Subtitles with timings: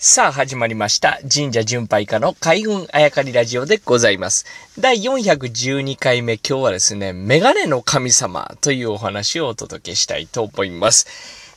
[0.00, 1.18] さあ始まりました。
[1.22, 4.46] 神社巡拝家の開運あやかりラジオでございます。
[4.78, 11.08] 第412回目、今日はですね、メガネの神様というお話をお届けしたいと思います。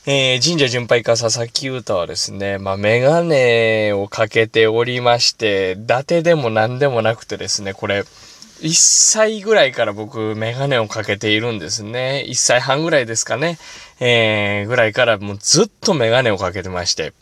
[0.06, 12.24] えー、神社巡拝家佐々木優太はですね、まあ、メガネをかけておりまして、伊達でも何でもなくてですね、これ、1歳ぐらいから僕、メガネをかけているんですね。
[12.26, 13.60] 1歳半ぐらいですかね。
[14.00, 17.12] えー、ぐらいからもうずっとメガネをかけてまして。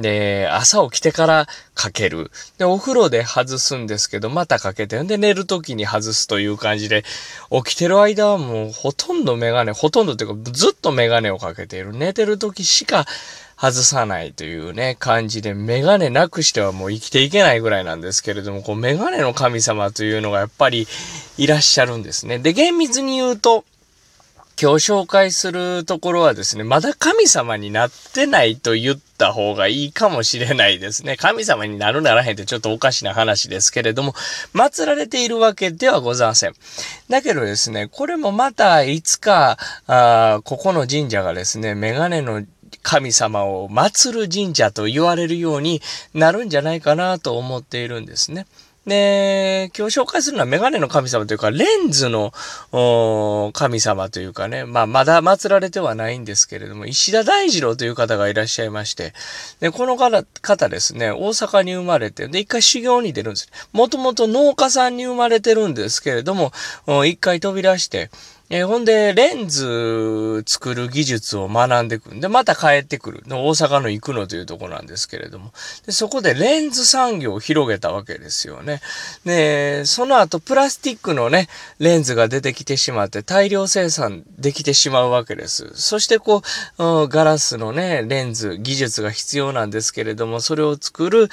[0.00, 2.30] で、朝起きてからかける。
[2.58, 7.04] で、お風呂で外すんですけど、またかけて、んで、寝る時に外すという感じで、
[7.50, 11.92] 起きてる間はもうほとんどメガネ、ほとんどっていうか、ずっとメガネをかけている。
[11.92, 13.06] 寝てる時しか
[13.56, 20.86] 外さないというね、感じで、メガネなくしてはもう生きていけないぐらいなんですけれども、こう、メガネの神様というのがやっぱり
[21.38, 22.38] いらっしゃるんですね。
[22.38, 23.64] で、厳密に言うと、
[24.60, 31.16] 今日紹介するところはですね、まだ神様になってないと言った方がいいかもしれないですね。
[31.16, 34.12] 神様になるならへんってちょっとおかしな話ですけれども、
[34.54, 36.54] 祀られているわけではございません。
[37.08, 42.44] だけどですね、これもまたいつか、あここの神社がですね、メガネの
[42.82, 48.46] 神様を祀る神社と言われるようになるんじゃないかなと思っているんですね。
[48.86, 52.32] で、今日紹介するのはメガネの神様というか、レンズの
[53.54, 59.14] 神様というかね、まあ、まだ祀られてはないんですけれども、石田大二郎という方がいらっしゃいまして、
[59.60, 63.48] で、この方ですね、大阪に生まれて、で、一回修行に出るんです。
[63.72, 66.52] もともと農家さんに生まれてるんですけれども、
[67.06, 68.10] 一回飛び出して、
[68.50, 72.20] えー、ほんで、レンズ作る技術を学んでくる。
[72.20, 73.22] で、また帰ってくる。
[73.26, 75.52] の大阪の行くのというとこなんですけれども。
[75.86, 78.82] で、そこでレンズ産業を広げたわけですよね。
[79.24, 81.48] で、その後、プラスチックのね、
[81.78, 85.70] レンズが出てきてしまって、大量生産できてしまうわけです。
[85.74, 86.42] そして、こ
[86.78, 91.30] う、ガラスのね、レンズ、技術が必要なんですけれども、それを作る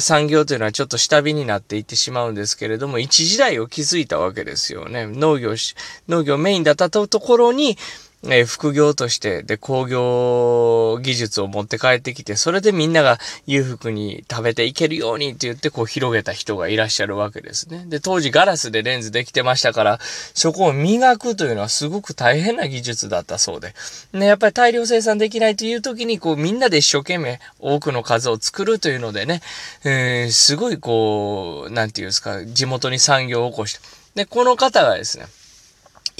[0.00, 5.06] 産業というのはちょっと下火になっていってしまうんですけれども、一時代を築いたわけですよね。
[5.06, 5.76] 農業し、
[6.08, 7.78] 農業メメインだったところに、
[8.24, 17.86] えー、副業として、で、工業技術を持って帰ってきて、それでみんなが裕福に食べていけるようにって言って、こう広げた人がいらっしゃるわけですね。
[17.86, 20.00] で、当時ガラスでレンズできてましたから、
[20.34, 23.74] そこを磨くというのはすごく大変な技術だったそうで。
[24.12, 29.40] ね、やっぱり大量生産できないという時に、こうみんなで一生懸命多くの数を作るというのでね、
[29.84, 33.80] えー、すごいこう、なんていうんですか、地元に産業を起こして。
[34.14, 35.24] で、この方がですね、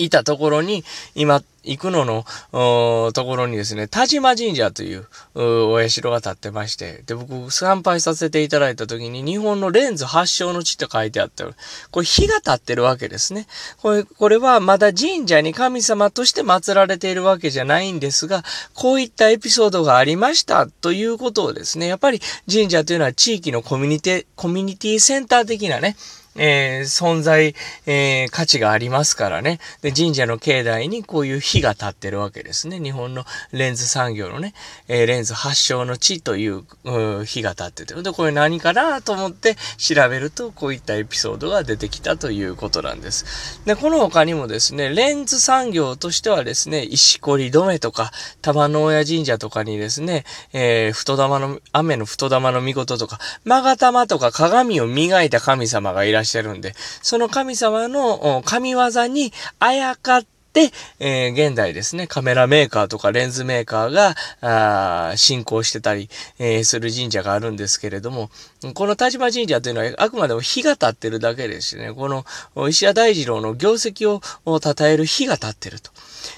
[0.04, 0.84] いたところに、
[1.14, 11.44] 今、行くのの、ところにですね、田島神社というお社が建ってまして、で、僕、参拝させていただいた時に、日本のレンズ発祥の地って書いてあった
[11.90, 13.46] これ、火が立ってるわけですね。
[13.78, 18.44] これ、これはまだ神社に神様として祀られているわけじゃないんですが、
[18.74, 25.96] こういったエピソードがありましたということをですね、やっぱり神社というのは地域のコミュニティ、コミュニティセンター的なね、
[26.36, 27.54] えー、存在、
[27.86, 29.58] えー、価値がありますからね。
[29.82, 32.78] で、神社の境内にこういう火が立ってるわけですね。
[32.78, 34.54] 日本のレンズ産業のね、
[34.86, 38.00] えー、レンズ発祥の地というう火が立ってて。
[38.00, 43.60] で、これ何かなと思って調べると、こういったエピソードが出てきたということなんです。
[43.64, 48.12] で、この他にもですね、レンズ産業としてはですね、石こり止めとか、
[48.42, 66.08] 玉の親神社とかにですね、えー、太玉の、雨の太玉の見事とか、勾玉とか鏡を磨いた神様がいらっしゃるんで、その神様の神業にあやかって、でえー、現代ですね、カメラメーカーとかレンズメーカーが、あー進行してたり、
[66.40, 68.30] えー、する神社があるんですけれども、
[68.74, 72.24] この田島神社というのはあくまでも火が立ってるだけですね、この
[72.68, 75.92] 石屋大二郎の業績を称える火が立ってると。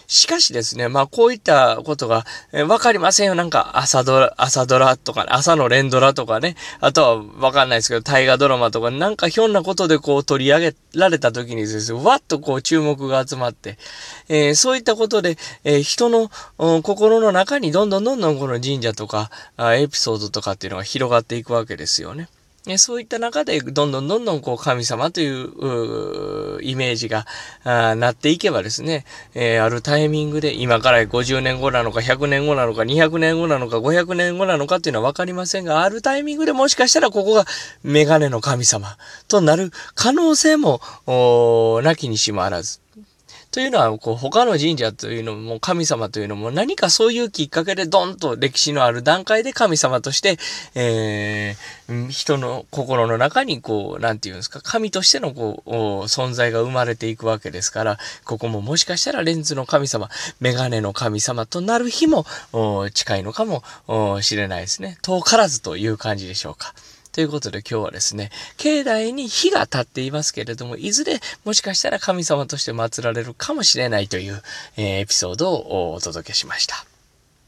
[0.07, 3.35] しかしですね、まあこういったことが、えー、わかりませんよ。
[3.35, 13.79] なんか朝ドラ、朝ドラとか、朝の連ドラとかね、あとはわかんないですけど、大河ドラマとか、なんかひょんなことでこう取り上げられた時にですね、わっとこう注目が集まって、
[14.29, 16.31] えー、そういったことで、えー、人の
[16.83, 22.29] 心の中にどんどんどんどんこの神社とか、あエピソードとかっていうのが広がっていくわけですよね。
[22.77, 27.27] そういった中で、どんどんどんどんこう神様というイメージが
[27.65, 29.05] なっていけばですね、
[29.35, 37.47] えー、あるタイミングで今から50年後なのか100年後なのか200年後なのか500年後なのかっていうのはわかりませんが、あるタイミングでもしかしたらここが
[37.83, 38.97] メガネの神様
[39.27, 40.81] となる可能性も
[41.83, 42.79] なきにしもあらず。
[43.53, 50.39] というのは、こう、他の神社というのも、神様というのも、何かそういうきっかけでドンと歴史のある段階で神様として、
[50.75, 55.71] えー、人の心の中に、こう、なんていうんですか、神としての、こう、
[56.05, 60.09] 存在が生まれていくわけですから、ここももしかしたらレンズの神様、
[60.41, 62.25] メガネの神様となる日も、
[62.95, 63.63] 近いのかも
[64.23, 64.97] しれないですね。
[65.03, 66.73] 遠からずという感じでしょうか。
[67.13, 74.43] ということで今日はですね、境内に火が立っていますけれども、いずれもしかしたら神様として祀られるかもしれないという、
[74.77, 76.92] えー、エピソードをお届けしました。